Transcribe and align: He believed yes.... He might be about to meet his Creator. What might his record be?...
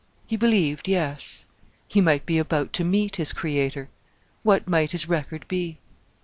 He 0.25 0.35
believed 0.35 0.87
yes.... 0.87 1.45
He 1.87 2.01
might 2.01 2.25
be 2.25 2.39
about 2.39 2.73
to 2.73 2.83
meet 2.83 3.17
his 3.17 3.33
Creator. 3.33 3.87
What 4.41 4.67
might 4.67 4.93
his 4.93 5.07
record 5.07 5.47
be?... 5.47 5.77